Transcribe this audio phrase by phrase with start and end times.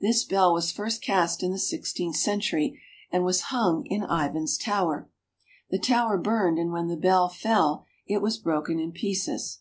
[0.00, 2.82] This bell was first cast in the sixteenth century,
[3.12, 5.08] and was hung in Ivan's Tower.
[5.70, 9.60] The tower burned, and when the bell fell it was broken in pieces.